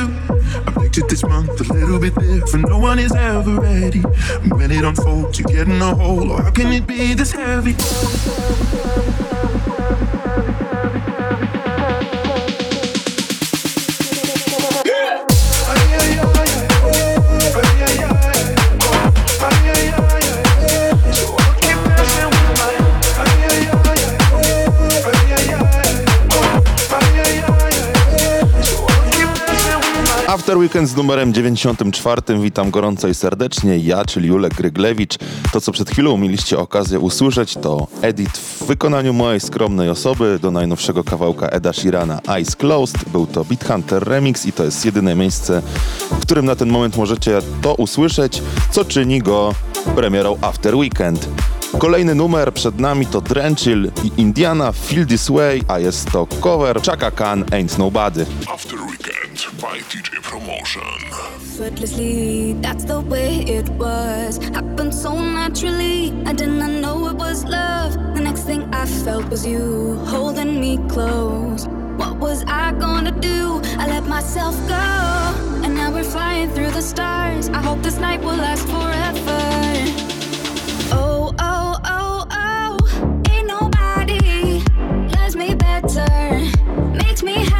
[0.00, 0.14] you.
[0.66, 2.68] I pictured this month a little bit different.
[2.68, 4.00] No one is ever ready.
[4.48, 6.32] When it unfolds, you get in a hole.
[6.32, 7.74] Or how can it be this heavy?
[30.50, 32.22] After Weekend z numerem 94.
[32.42, 33.78] Witam gorąco i serdecznie.
[33.78, 35.18] Ja, czyli Julek Gryglewicz.
[35.52, 40.50] To, co przed chwilą mieliście okazję usłyszeć, to edit w wykonaniu mojej skromnej osoby do
[40.50, 43.08] najnowszego kawałka Eda Shirana Ice Closed.
[43.08, 45.62] Był to Beat Hunter Remix i to jest jedyne miejsce,
[46.10, 49.54] w którym na ten moment możecie to usłyszeć, co czyni go
[49.96, 51.28] premierą After Weekend.
[51.78, 56.82] Kolejny numer przed nami to Drenchill i Indiana Feel This Way, a jest to cover
[56.82, 58.26] Chaka Khan Ain't Nobody.
[58.54, 59.19] After weekend.
[59.36, 60.82] Sessions by DJ Promotion.
[61.12, 64.38] Effortlessly, that's the way it was.
[64.38, 67.94] Happened so naturally, I did not know it was love.
[68.14, 71.66] The next thing I felt was you holding me close.
[71.96, 73.60] What was I gonna do?
[73.78, 77.48] I let myself go, and now we're flying through the stars.
[77.50, 79.42] I hope this night will last forever.
[80.92, 84.62] Oh, oh, oh, oh, ain't nobody
[85.14, 86.08] loves me better,
[86.96, 87.59] makes me happy.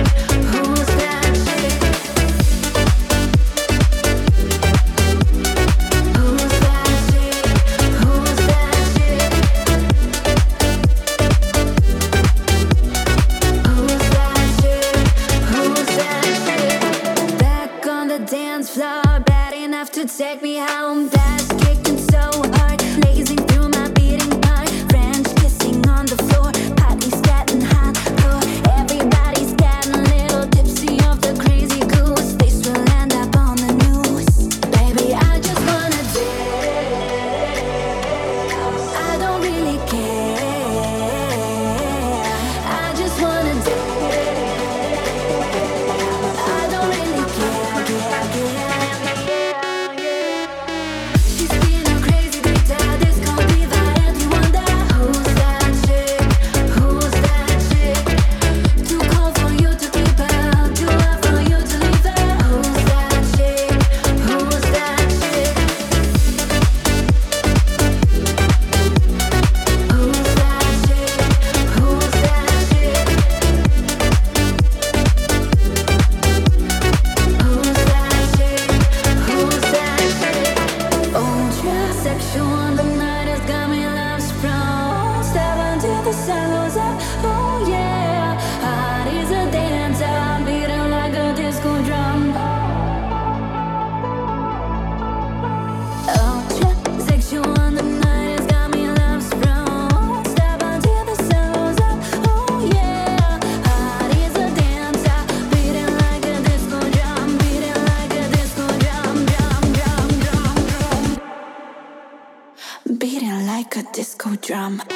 [114.51, 114.90] drum.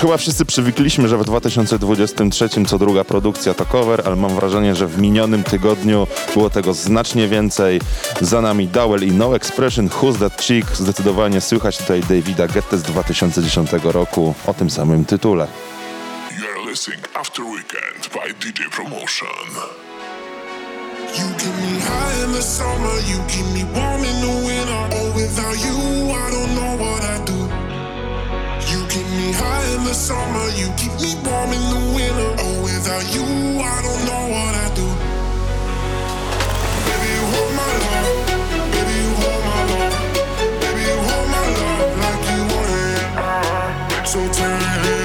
[0.00, 4.74] Już chyba wszyscy przywykliśmy, że w 2023 co druga produkcja to cover, ale mam wrażenie,
[4.74, 7.80] że w minionym tygodniu było tego znacznie więcej.
[8.20, 10.76] Za nami Dowell i No Expression, Who's That Chick?
[10.76, 15.46] Zdecydowanie słychać tutaj Davida Getty z 2010 roku o tym samym tytule.
[16.30, 19.28] You're listening After Weekend by DJ Promotion.
[21.18, 24.96] You keep me high in the summer, you keep me warm in the winter.
[24.96, 25.76] Oh, without you,
[26.10, 27.39] I don't know what I do.
[28.70, 32.30] You keep me high in the summer, you keep me warm in the winter.
[32.38, 33.24] Oh, without you,
[33.58, 34.86] I don't know what I do.
[36.86, 38.08] Baby, you hold my love.
[38.72, 39.94] Baby, you hold my love.
[40.62, 42.70] Baby, you hold my love like you want
[44.02, 44.06] it.
[44.08, 44.99] So turn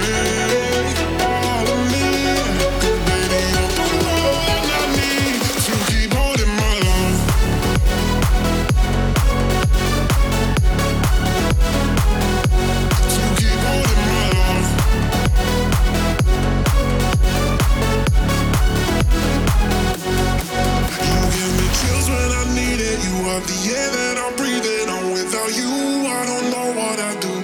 [23.35, 24.87] of the air that I'm breathing.
[25.11, 25.67] Without you,
[26.07, 27.35] I don't know what I do.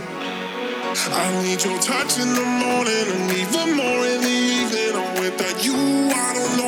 [1.11, 4.95] I need your touch in the morning and even more in the evening.
[4.95, 6.60] On without you, I don't know.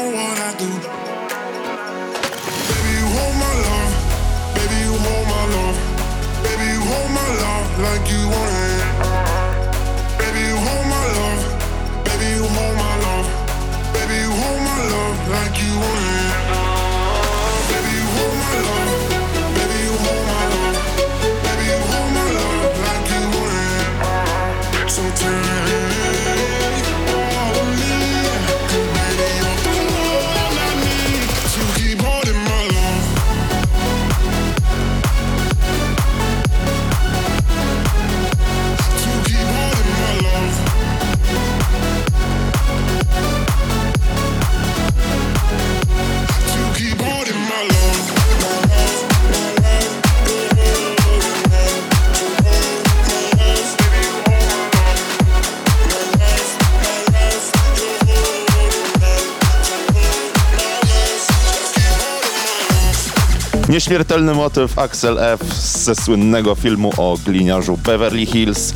[63.94, 65.44] Nieśmiertelny motyw Axel F.
[65.54, 68.74] ze słynnego filmu o gliniarzu Beverly Hills.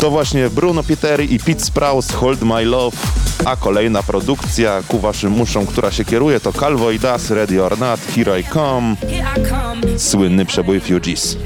[0.00, 2.96] To właśnie Bruno Pitteri i Pete Sprouse Hold My Love,
[3.44, 7.78] a kolejna produkcja ku waszym muszom, która się kieruje to Calvo i Das, Ready or
[7.78, 8.96] Not, Here I Come,
[9.96, 11.36] słynny przebój Fugees.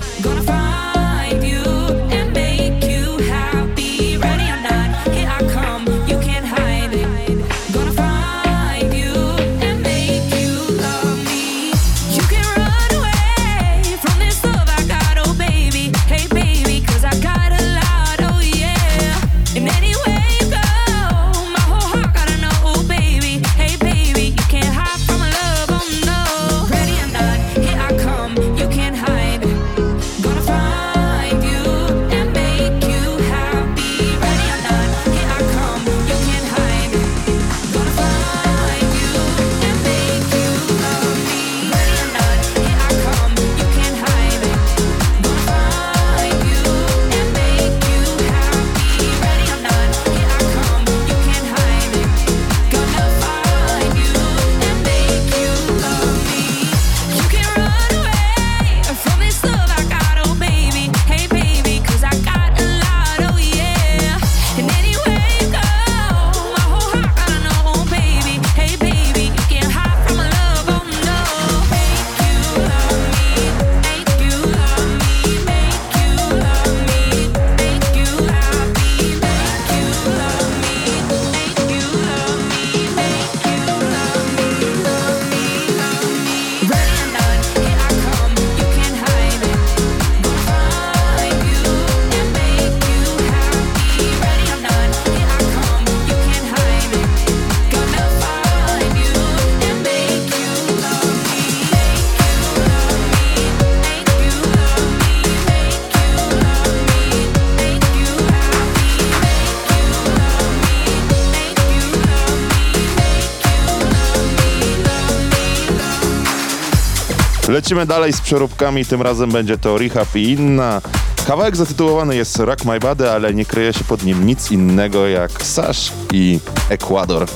[117.66, 120.82] Lecimy dalej z przeróbkami, tym razem będzie to Rehab i inna.
[121.26, 125.42] Kawałek zatytułowany jest Rock My Body, ale nie kryje się pod nim nic innego jak
[125.42, 127.26] Sash i Ekwador.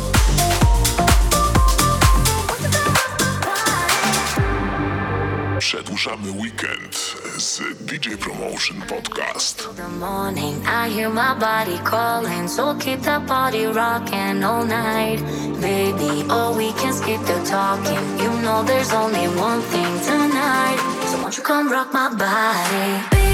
[8.71, 9.75] Podcast.
[9.75, 12.47] the morning, I hear my body calling.
[12.47, 15.19] So keep the body rocking all night.
[15.61, 18.05] Baby, oh, we can skip the talking.
[18.23, 20.79] You know there's only one thing tonight.
[21.11, 23.30] So won't you come rock my body?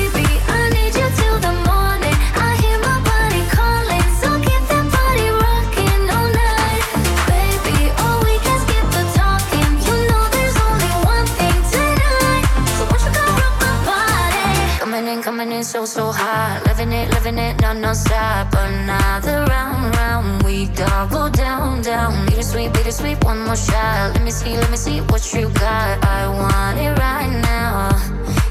[15.36, 16.62] Coming in, so, so hot.
[16.64, 18.48] Living it, living it, non stop.
[18.56, 20.42] Another round, round.
[20.42, 22.24] We double down, down.
[22.24, 24.14] Beat it sweet, beat it sweet, one more shot.
[24.14, 26.02] Let me see, let me see what you got.
[26.02, 27.92] I want it right now.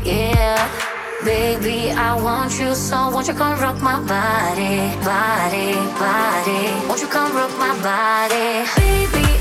[0.04, 0.62] Yeah.
[1.26, 6.86] Baby, I want you so won't you come rock my body, body, body?
[6.88, 8.70] Won't you come rock my body?
[8.78, 9.35] Baby,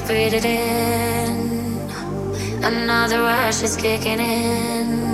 [0.00, 1.78] breathe it in.
[2.62, 5.04] Another rush is kicking in.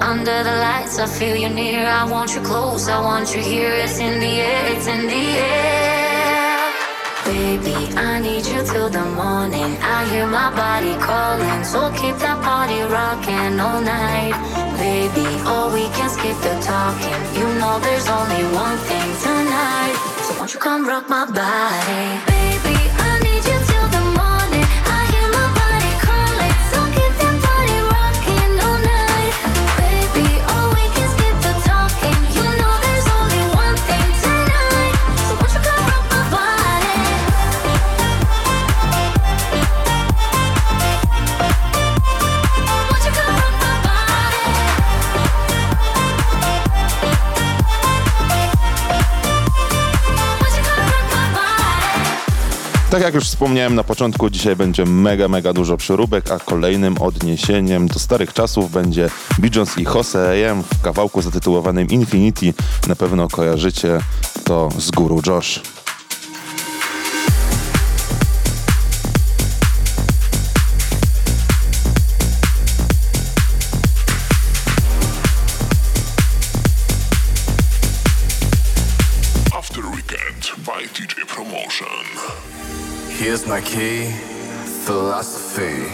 [0.00, 1.86] Under the lights, I feel you near.
[1.86, 3.72] I want you close, I want you here.
[3.72, 5.86] It's in the air, it's in the air.
[7.24, 9.76] Baby, I need you till the morning.
[9.82, 14.34] I hear my body calling, so keep that body rocking all night.
[14.78, 17.20] Baby, oh, we can skip the talking.
[17.38, 19.96] You know there's only one thing tonight.
[20.22, 22.04] So won't you come rock my body?
[22.30, 22.75] Baby,
[52.96, 57.88] Tak jak już wspomniałem na początku, dzisiaj będzie mega, mega dużo przeróbek, a kolejnym odniesieniem
[57.88, 59.10] do starych czasów będzie
[59.54, 62.54] Jones i Jose AM w kawałku zatytułowanym Infinity.
[62.88, 63.98] Na pewno kojarzycie
[64.44, 65.75] to z guru Josh.
[83.66, 84.06] Key,
[84.84, 85.86] philosophy.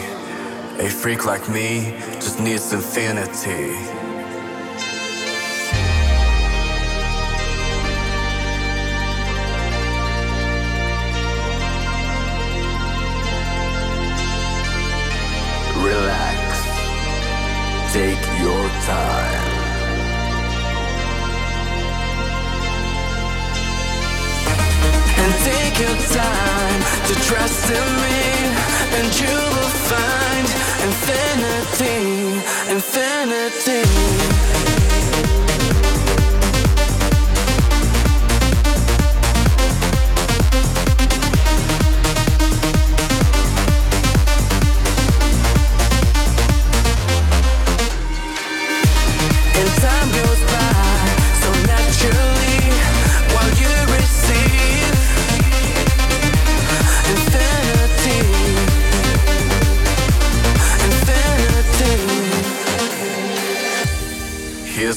[0.78, 3.72] A freak like me just needs infinity.
[15.82, 16.48] Relax,
[17.92, 19.52] take your time.
[25.24, 28.20] and take your time to trust in me
[28.98, 30.46] and you will find
[30.84, 32.02] infinity
[32.72, 33.82] infinity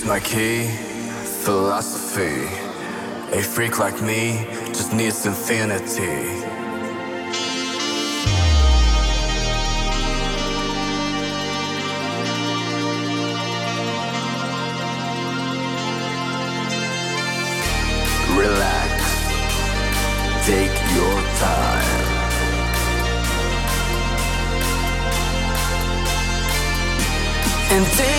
[0.06, 0.68] My key,
[1.46, 2.46] philosophy.
[3.36, 6.45] A freak like me just needs infinity.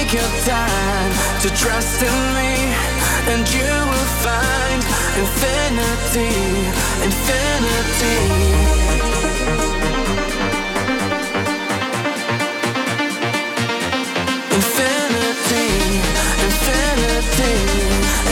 [0.06, 2.74] Take your time to trust in me,
[3.32, 4.82] and you will find
[5.18, 6.32] infinity,
[7.06, 8.16] infinity.
[14.56, 15.66] Infinity,
[16.46, 17.54] infinity,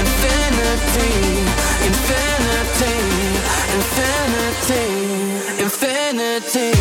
[0.02, 1.12] infinity,
[1.90, 2.94] infinity,
[3.78, 4.84] infinity,
[5.64, 6.72] infinity.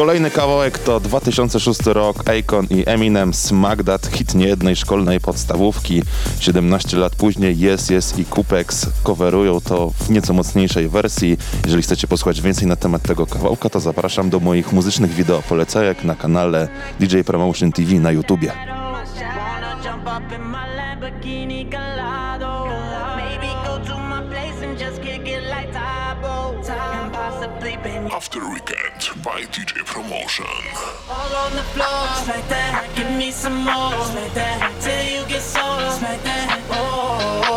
[0.00, 6.02] Kolejny kawałek to 2006 rok, Akon i Eminem, Smack That, hit niejednej szkolnej podstawówki.
[6.38, 11.38] 17 lat później Yes Yes i Kupex coverują to w nieco mocniejszej wersji.
[11.64, 16.04] Jeżeli chcecie posłuchać więcej na temat tego kawałka, to zapraszam do moich muzycznych wideo polecajek
[16.04, 16.68] na kanale
[17.00, 18.52] DJ Promotion TV na YouTubie.
[28.16, 28.89] After weekend.
[29.00, 30.44] Beat by DJ Promotion.
[31.08, 35.40] All on the floor, smack that, give me some more, smack that, till you get
[35.40, 37.49] sore, like that, oh.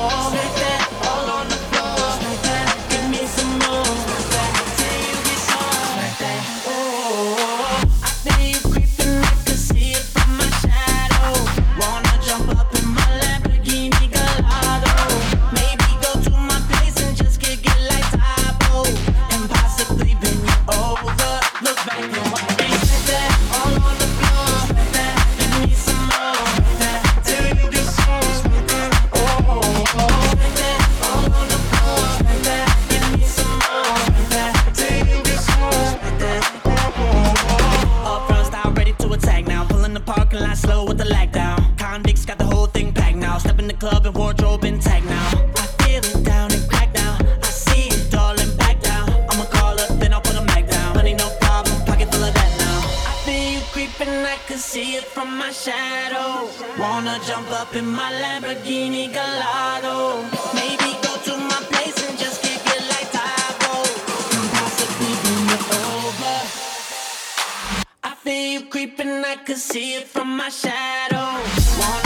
[57.13, 60.23] Gonna jump up in my Lamborghini Gallardo.
[60.55, 63.73] Maybe go to my place and just kick it like Tybo.
[64.35, 66.37] And possibly bring it over.
[68.03, 72.02] I feel you creeping, I can see it from my shadow.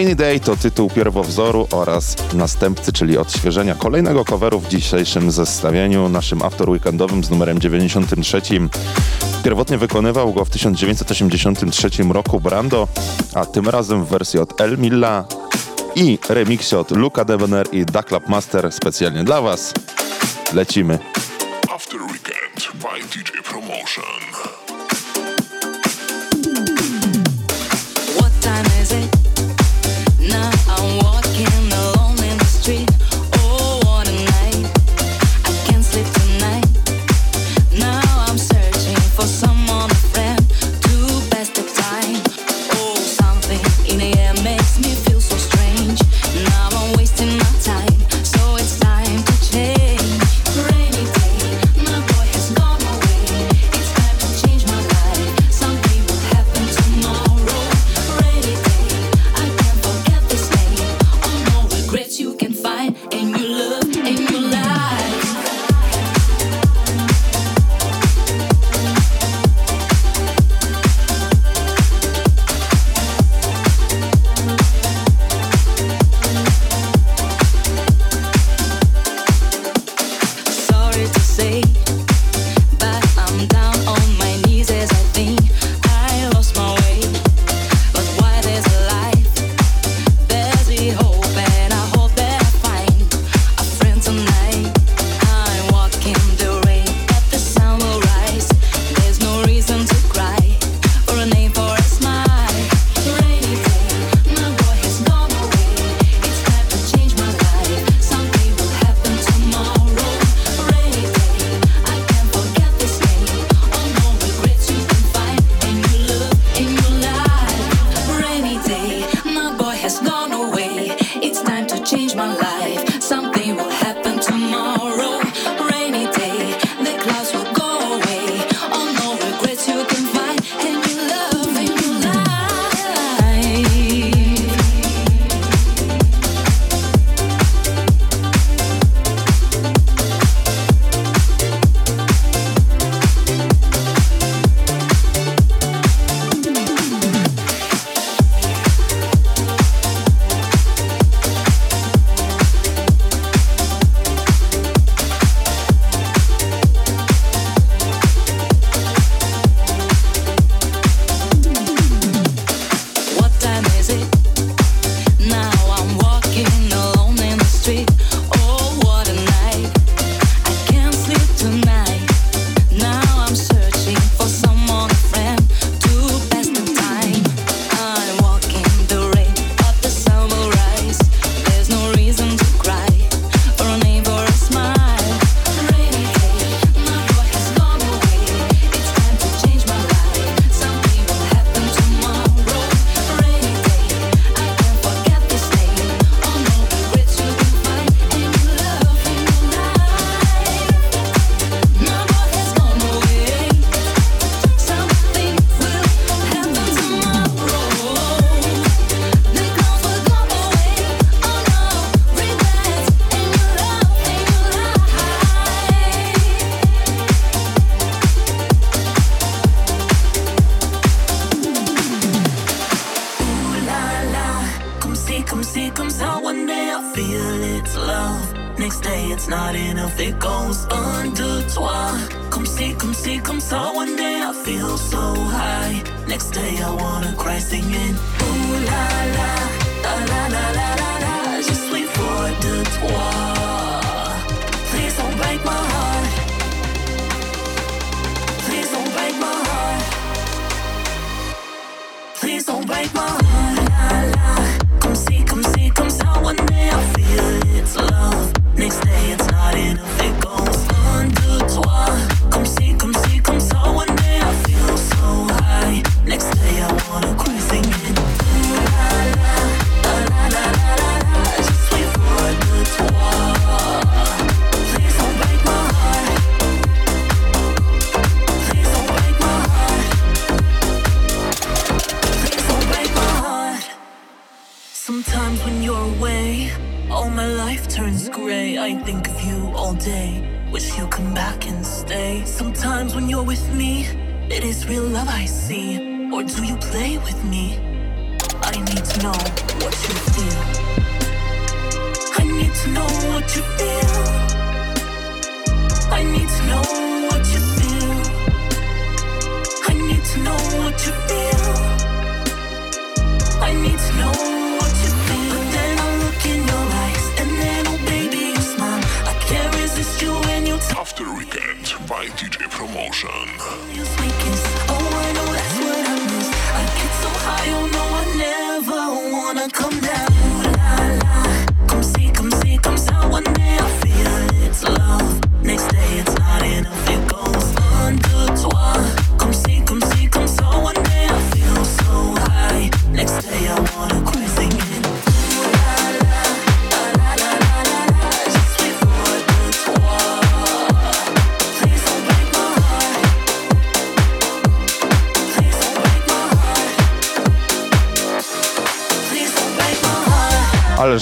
[0.00, 6.42] Rainy Day to tytuł pierwowzoru oraz następcy, czyli odświeżenia kolejnego coveru w dzisiejszym zestawieniu, naszym
[6.42, 8.42] after weekendowym z numerem 93.
[9.44, 12.88] Pierwotnie wykonywał go w 1983 roku Brando,
[13.34, 15.24] a tym razem w wersji od El Milla
[15.94, 19.74] i remiksie od Luca Devener i Da Club Master specjalnie dla Was.
[20.54, 20.98] Lecimy.
[21.74, 24.59] After Weekend by DJ Promotion.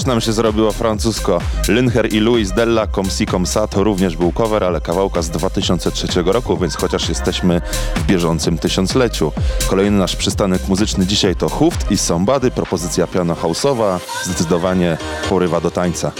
[0.09, 1.41] nam się zrobiło francusko.
[1.67, 5.29] Lynher i Louis Della Com Si Com Sa to również był cover, ale kawałka z
[5.29, 7.61] 2003 roku, więc chociaż jesteśmy
[7.95, 9.31] w bieżącym tysiącleciu.
[9.67, 14.97] Kolejny nasz przystanek muzyczny dzisiaj to Huft i Somebody, propozycja piano house'owa, zdecydowanie
[15.29, 16.11] porywa do tańca.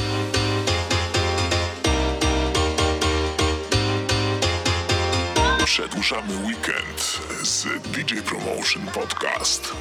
[5.65, 9.73] Przedłużamy weekend z DJ Promotion Podcast.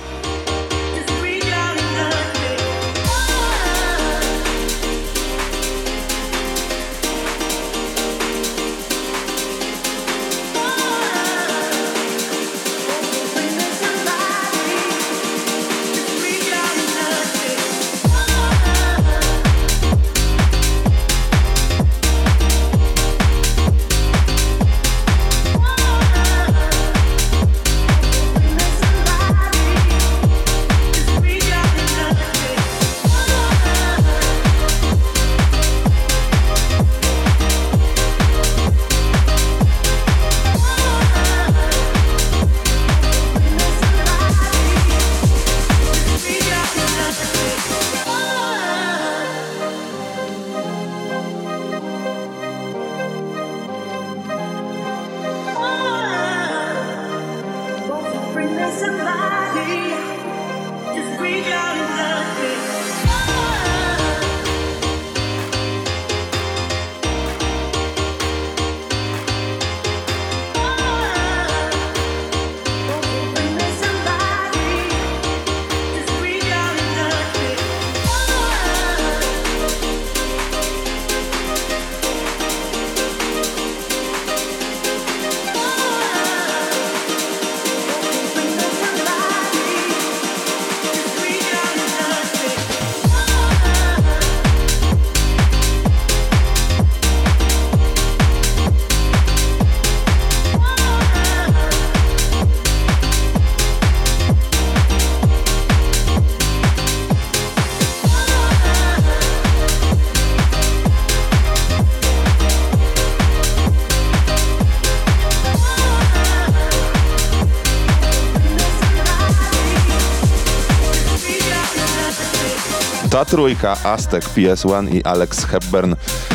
[123.31, 125.95] trójka Aztek, PS1 i Alex Hepburn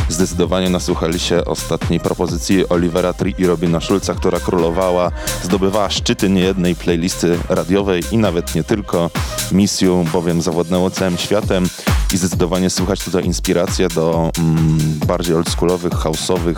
[0.09, 5.11] zdecydowanie nasłuchali się ostatniej propozycji Olivera Tree i Robina Schulza, która królowała,
[5.43, 9.09] zdobywała szczyty niejednej playlisty radiowej i nawet nie tylko.
[9.51, 11.69] Misją bowiem zawładnęło całym światem
[12.13, 16.57] i zdecydowanie słychać tutaj inspiracje do mm, bardziej oldschoolowych, houseowych,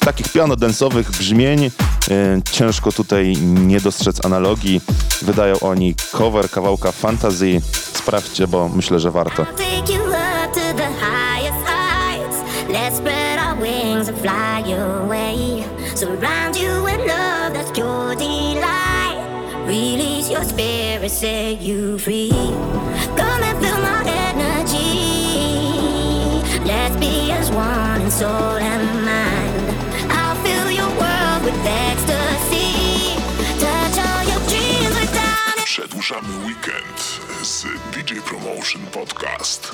[0.00, 1.70] takich pianodensowych brzmień,
[2.10, 4.80] E, ciężko tutaj nie dostrzec analogii.
[5.22, 7.60] Wydają oni cover kawałka Fantasy.
[7.72, 9.46] Sprawdźcie, bo myślę, że warto.
[35.70, 39.72] Przedłużamy weekend z DJ Promotion Podcast.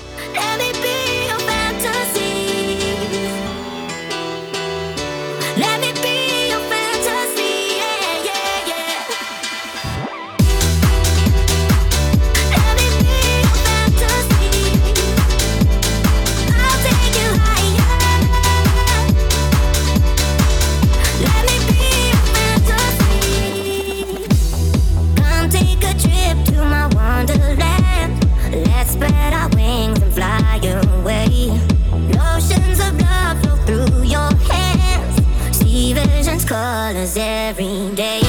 [37.07, 38.26] Colors every day.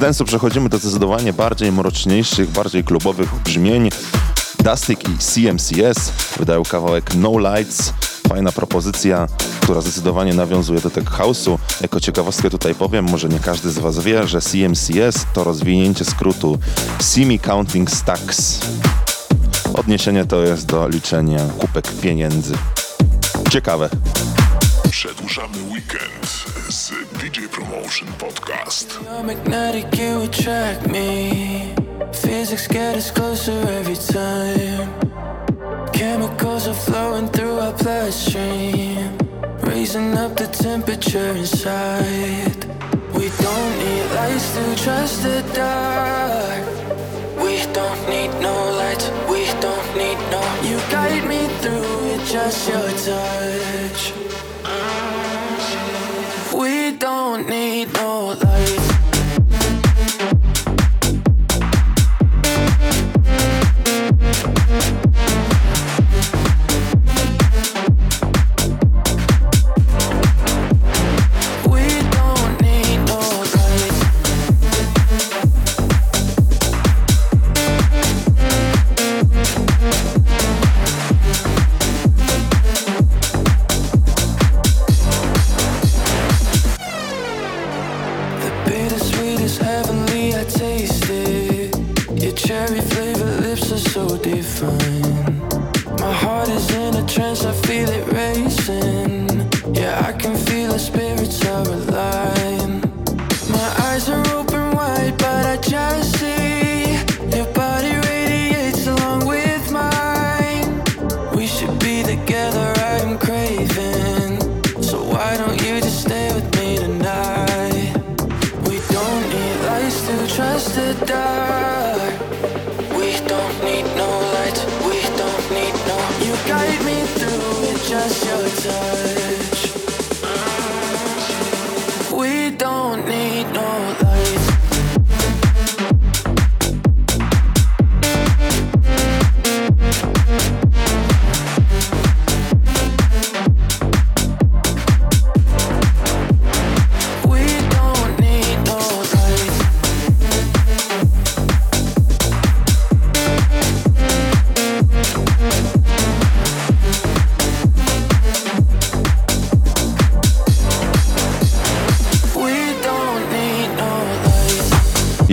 [0.00, 3.90] Dance'u przechodzimy do zdecydowanie bardziej mroczniejszych, bardziej klubowych brzmień.
[4.64, 7.92] Dustic i CMCS wydają kawałek No Lights.
[8.28, 9.26] Fajna propozycja,
[9.60, 11.58] która zdecydowanie nawiązuje do tech house'u.
[11.80, 16.58] Jako ciekawostkę tutaj powiem, może nie każdy z Was wie, że CMCS to rozwinięcie skrótu
[17.00, 18.60] See Me Counting Stacks.
[19.74, 22.54] Odniesienie to jest do liczenia kupek pieniędzy.
[23.50, 23.88] Ciekawe.
[25.00, 26.26] Przedłużamy weekend
[26.68, 28.98] z DJ Promotion Podcast.
[29.00, 31.30] You're magnetic, you attract me.
[32.12, 34.88] Physics get us closer every time.
[35.92, 39.18] Chemicals are flowing through our bloodstream,
[39.62, 42.66] raising up the temperature inside.
[43.14, 46.64] We don't need lights to trust the dark.
[47.42, 50.42] We don't need no lights, we don't need no.
[50.62, 54.30] You guide me through it, just your touch.
[56.54, 58.89] We don't need no lights.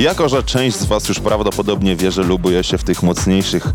[0.07, 3.67] Jako, że część z Was już prawdopodobnie wie, że lubuje się w tych mocniejszych,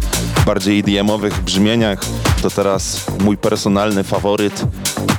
[0.47, 2.01] bardziej EDM-owych brzmieniach,
[2.43, 4.65] to teraz mój personalny faworyt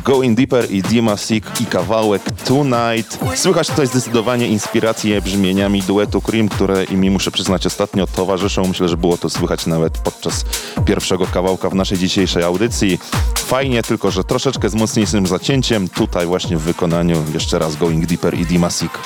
[0.03, 3.19] Going Deeper i Dima Sick i kawałek Tonight.
[3.35, 8.67] Słychać tutaj zdecydowanie inspiracje brzmieniami duetu Cream, które i mi muszę przyznać ostatnio towarzyszą.
[8.67, 10.45] Myślę, że było to słychać nawet podczas
[10.85, 12.99] pierwszego kawałka w naszej dzisiejszej audycji.
[13.37, 15.89] Fajnie, tylko że troszeczkę z mocniejszym zacięciem.
[15.89, 18.99] Tutaj właśnie w wykonaniu jeszcze raz Going Deeper i Dima Sick.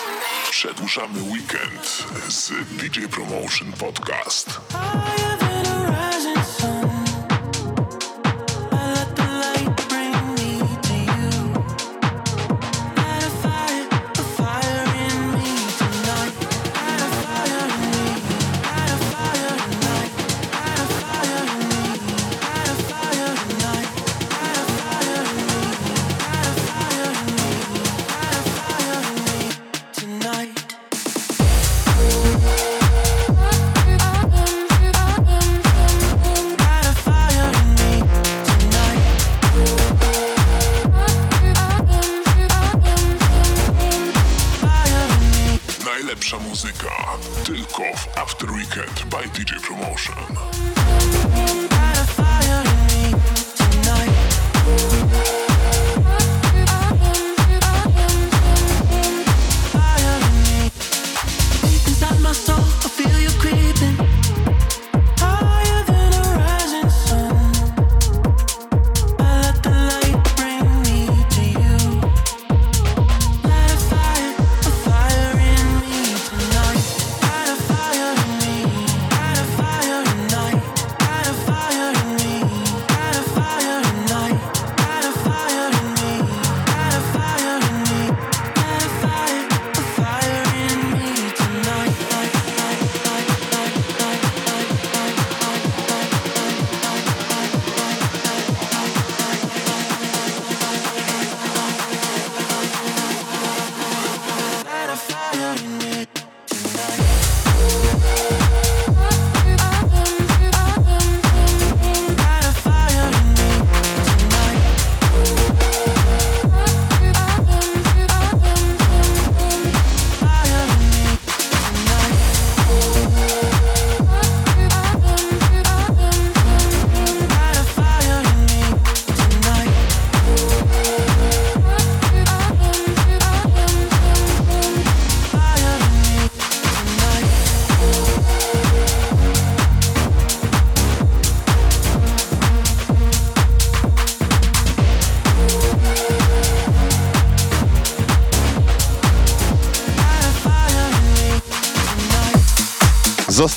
[0.77, 4.61] Przedłużamy weekend z DJ Promotion Podcast.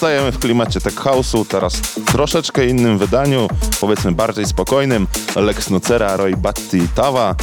[0.01, 0.11] Tonight.
[0.11, 3.49] Zostajemy w klimacie tech house'u, teraz w troszeczkę innym wydaniu,
[3.81, 5.07] powiedzmy bardziej spokojnym.
[5.37, 7.35] Lex Nucera, Roy Batty i Tawa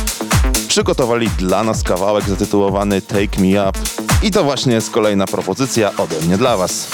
[0.68, 3.80] przygotowali dla nas kawałek zatytułowany Take Me Up.
[4.24, 6.88] I to właśnie jest kolejna propozycja ode mnie dla was.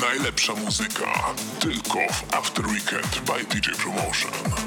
[0.00, 4.65] Najlepsza muzyka tylko w After Weekend by DJ Promotion.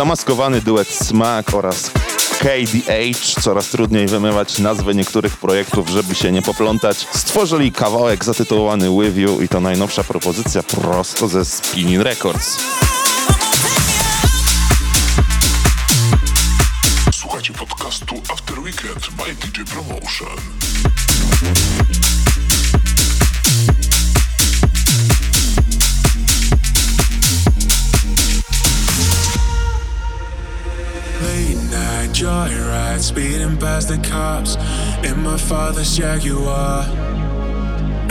[0.00, 1.90] Zamaskowany duet Smack oraz
[2.38, 9.16] KDH, coraz trudniej wymywać nazwy niektórych projektów, żeby się nie poplątać, stworzyli kawałek zatytułowany With
[9.16, 12.79] You i to najnowsza propozycja prosto ze Spinning Records.
[33.10, 34.54] Speeding past the cops
[35.04, 36.84] in my father's Jaguar.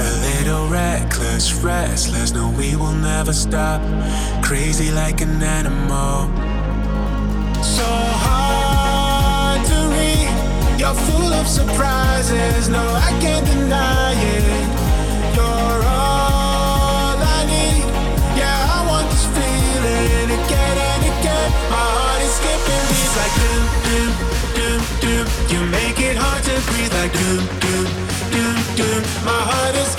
[0.08, 3.82] A little reckless, restless, no, we will never stop.
[4.44, 6.28] Crazy like an animal.
[7.64, 7.88] So
[8.26, 13.99] hard to read, you're full of surprises, no, I can't deny
[25.48, 27.32] You make it hard to breathe like do
[27.64, 27.76] do
[28.34, 28.44] do
[28.76, 28.90] do.
[29.26, 29.99] My heart is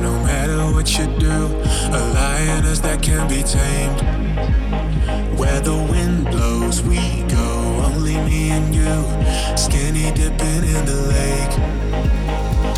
[0.00, 1.46] no matter what you do.
[1.98, 4.00] A lioness that can be tamed.
[5.38, 7.48] Where the wind blows, we go.
[7.88, 8.94] Only me and you,
[9.56, 11.54] skinny dipping in the lake.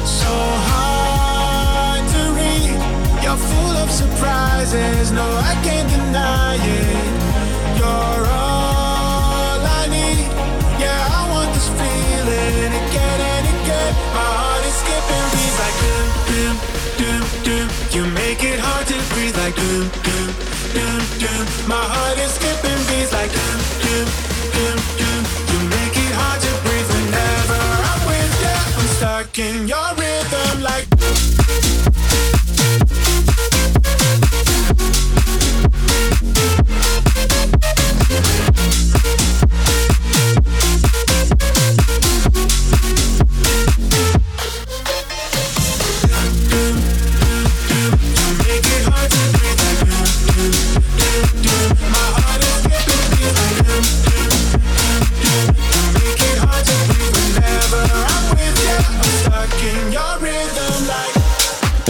[0.06, 0.32] So
[0.70, 2.78] hard to read.
[3.22, 5.12] You're full of surprises.
[5.12, 7.78] No, I can't deny it.
[7.78, 8.53] You're all
[17.94, 20.18] You make it hard to breathe like do do
[20.74, 20.86] do
[21.22, 21.32] do.
[21.68, 24.08] My heart is skipping beats like doom, doom,
[24.52, 24.83] doom.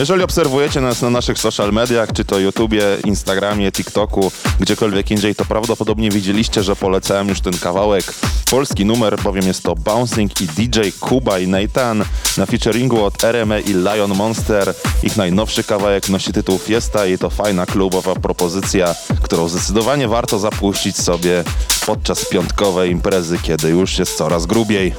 [0.04, 5.44] Jeżeli obserwujecie nas na naszych social mediach, czy to YouTubie, Instagramie, TikToku, gdziekolwiek indziej, to
[5.44, 8.04] prawdopodobnie widzieliście, że polecałem już ten kawałek.
[8.50, 12.04] Polski numer, bowiem jest to Bouncing i DJ Kuba i Nathan
[12.36, 14.74] na featuringu od RME i Lion Monster.
[15.02, 20.96] Ich najnowszy kawałek nosi tytuł Fiesta i to fajna klubowa propozycja, którą zdecydowanie warto zapuścić
[20.96, 21.44] sobie
[21.86, 24.94] podczas piątkowej imprezy, kiedy już jest coraz grubiej.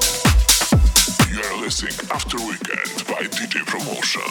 [1.35, 2.04] You're listening
[3.85, 4.23] DJ Promotion.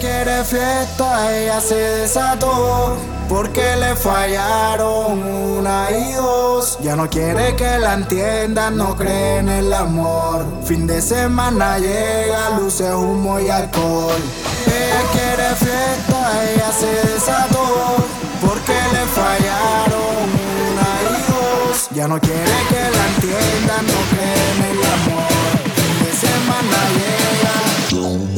[0.00, 2.96] quiere fiesta, ella se desató
[3.28, 6.78] porque le fallaron una y dos.
[6.82, 10.44] Ya no quiere que la entiendan, no cree en el amor.
[10.64, 14.20] Fin de semana llega, luces, humo y alcohol.
[14.66, 17.96] Ella quiere fiesta, ella se desató
[18.40, 20.28] porque le fallaron
[20.70, 21.88] una y dos.
[21.92, 24.19] Ya no quiere que la entiendan, no cree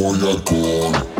[0.02, 1.11] voy are gone.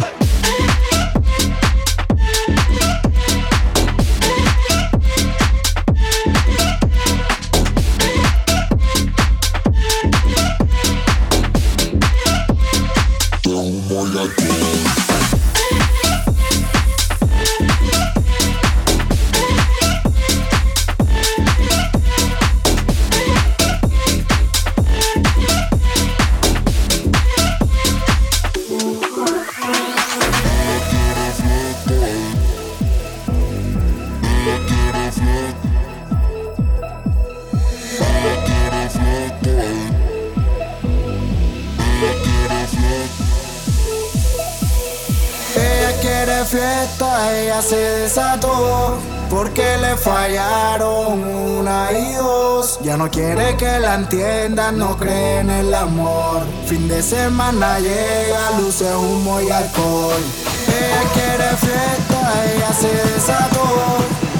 [48.15, 48.99] Desató
[49.31, 52.79] porque le fallaron una y dos.
[52.83, 56.43] Ya no quiere que la entiendan, no cree en el amor.
[56.67, 60.23] Fin de semana llega, luce humo y alcohol.
[60.67, 62.21] Ella quiere fiesta,
[62.55, 63.67] ella se desató,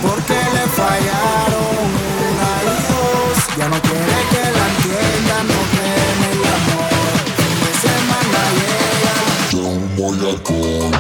[0.03, 1.89] porque le fallaron
[2.29, 3.57] una y dos.
[3.57, 6.93] Ya no quiere que la entiendan, no cree en el amor.
[7.39, 9.15] Fin de semana llega,
[9.53, 10.92] luce humo y alcohol.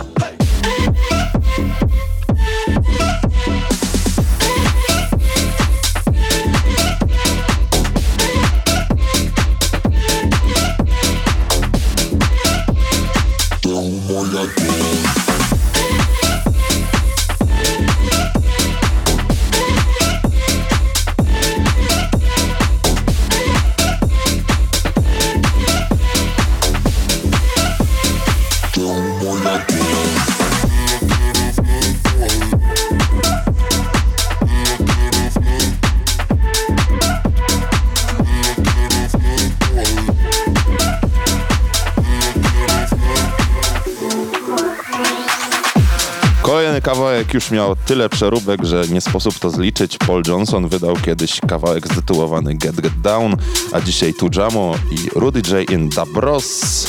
[47.35, 49.99] Już miał tyle przeróbek, że nie sposób to zliczyć.
[49.99, 53.37] Paul Johnson wydał kiedyś kawałek ztytułowany Get Get Down,
[53.73, 56.87] a dzisiaj Tujamo i Rudy J in Dabros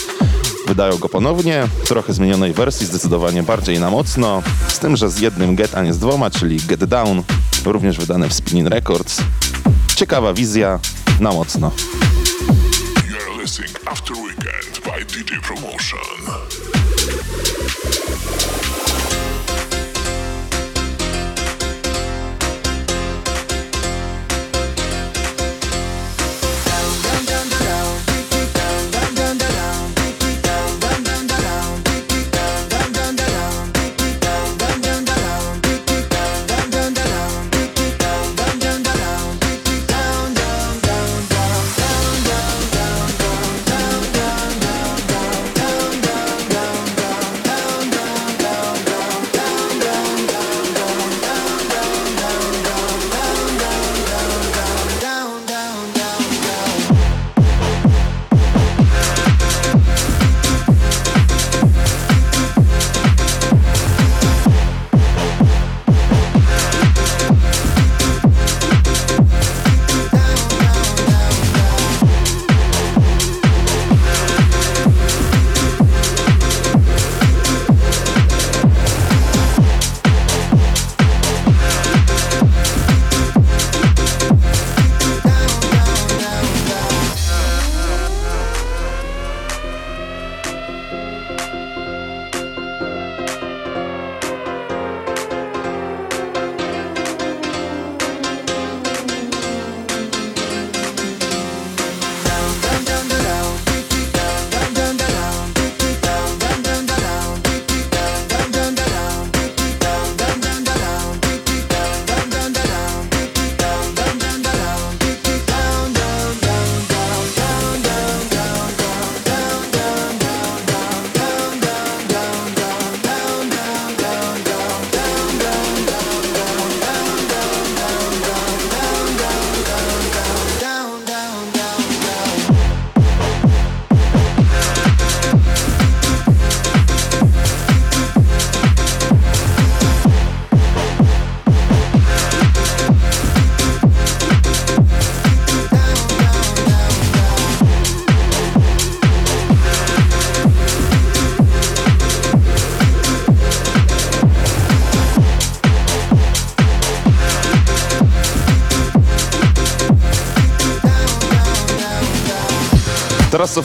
[0.68, 5.20] wydają go ponownie, w trochę zmienionej wersji, zdecydowanie bardziej na mocno, z tym, że z
[5.20, 7.24] jednym get, a nie z dwoma, czyli Get Down,
[7.66, 9.18] również wydane w Spinning Records.
[9.96, 10.80] Ciekawa wizja,
[11.20, 11.72] na mocno.
[13.10, 16.13] You're listening After Weekend by DJ Promotion.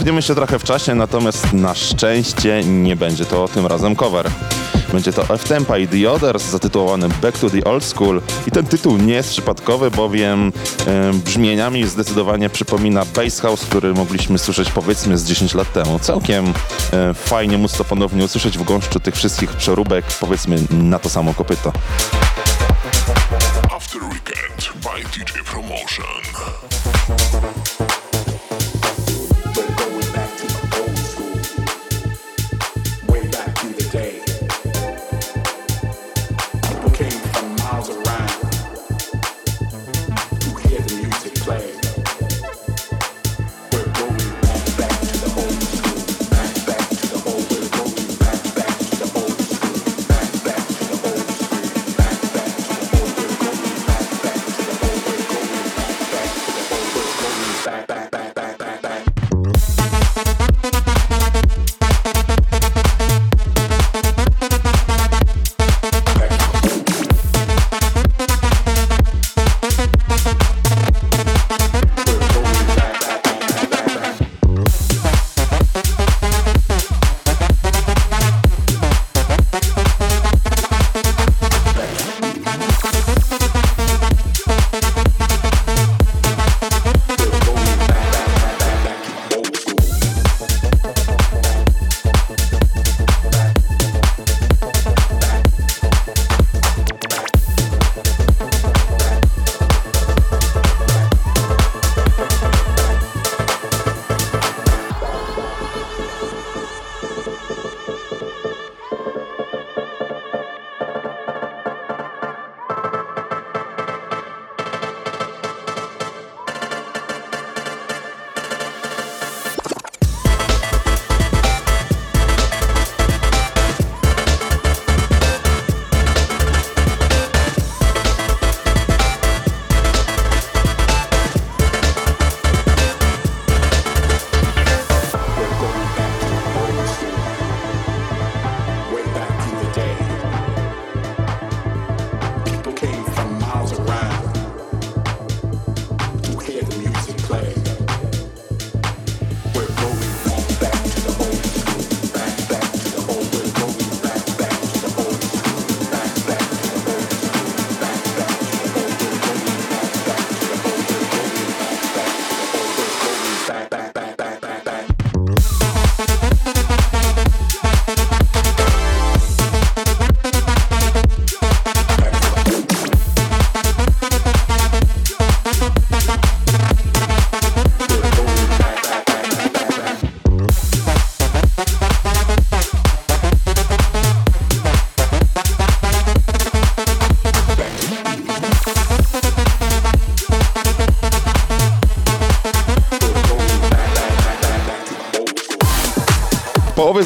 [0.09, 4.31] Cofniemy się trochę w czasie, natomiast na szczęście nie będzie to tym razem cover.
[4.93, 8.97] Będzie to F-Tempa i The Others zatytułowany Back to the Old School i ten tytuł
[8.97, 10.53] nie jest przypadkowy, bowiem
[10.87, 15.99] e, brzmieniami zdecydowanie przypomina Bass House, który mogliśmy słyszeć powiedzmy z 10 lat temu.
[15.99, 16.53] Całkiem
[16.93, 21.35] e, fajnie móc to ponownie usłyszeć w gąszczu tych wszystkich przeróbek, powiedzmy na to samo
[21.35, 21.73] kopyto.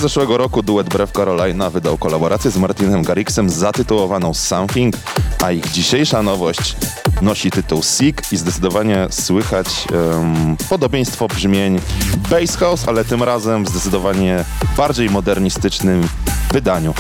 [0.03, 4.95] Zeszłego roku duet Brew Carolina wydał kolaborację z Martinem Garrixem zatytułowaną Something,
[5.43, 6.77] a ich dzisiejsza nowość
[7.21, 11.81] nosi tytuł Sick i zdecydowanie słychać em, podobieństwo brzmień
[12.31, 14.45] Bass House, ale tym razem w zdecydowanie
[14.77, 16.09] bardziej modernistycznym
[16.53, 16.95] wydaniu.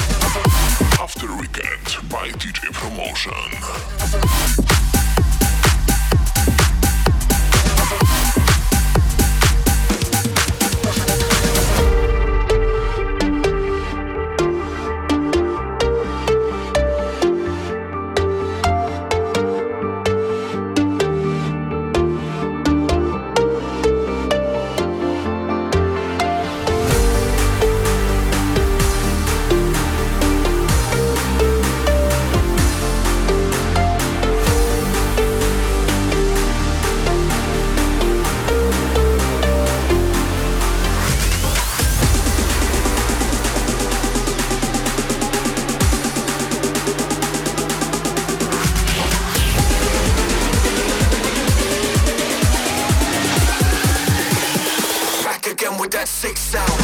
[56.03, 56.82] that six out.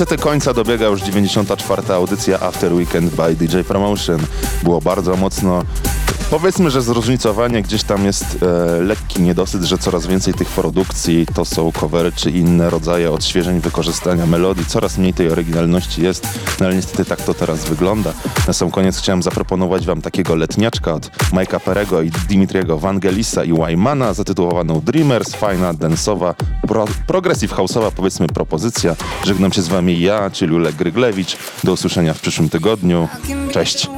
[0.00, 1.94] Niestety końca dobiega już 94.
[1.94, 4.20] audycja After Weekend by DJ Promotion.
[4.62, 5.64] Było bardzo mocno.
[6.30, 11.44] Powiedzmy, że zróżnicowanie gdzieś tam jest e, lekki niedosyt, że coraz więcej tych produkcji to
[11.44, 14.64] są covery czy inne rodzaje odświeżeń wykorzystania melodii.
[14.64, 16.26] Coraz mniej tej oryginalności jest,
[16.60, 18.12] no ale niestety tak to teraz wygląda.
[18.46, 23.52] Na sam koniec chciałem zaproponować wam takiego letniaczka od Mike'a Perego i Dimitriego Vangelisa i
[23.52, 26.34] Wymana zatytułowaną Dreamers, fajna, densowa,
[26.68, 28.96] pro, progressive house'owa powiedzmy propozycja.
[29.24, 31.36] Żegnam się z wami ja, czyli Ulek Gryglewicz.
[31.64, 33.08] Do usłyszenia w przyszłym tygodniu.
[33.52, 33.88] Cześć!